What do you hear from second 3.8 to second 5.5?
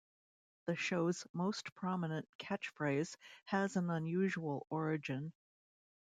unusual origin.